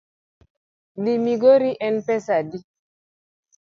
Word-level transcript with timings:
Dhi 1.03 1.13
migori 1.27 1.71
en 1.91 1.95
pesa 2.11 2.33
adi? 2.43 2.57